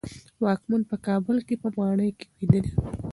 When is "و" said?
2.77-2.79